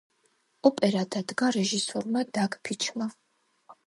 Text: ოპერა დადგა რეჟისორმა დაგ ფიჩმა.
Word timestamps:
ოპერა 0.69 1.03
დადგა 1.15 1.49
რეჟისორმა 1.57 2.23
დაგ 2.39 2.57
ფიჩმა. 2.67 3.07